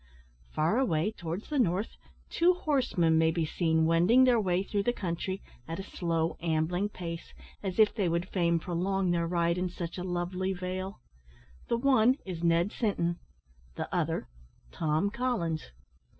[0.55, 1.95] Far away towards the north,
[2.31, 6.89] two horsemen may be seen wending their way through the country at a slow, ambling
[6.89, 11.01] pace, as if they would fain prolong their ride in such a lovely vale.
[11.67, 13.19] The one is Ned Sinton,
[13.75, 14.27] the other
[14.71, 15.69] Tom Collins.